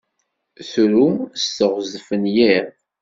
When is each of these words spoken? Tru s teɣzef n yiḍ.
Tru 0.71 1.07
s 1.41 1.43
teɣzef 1.57 2.07
n 2.21 2.23
yiḍ. 2.35 2.69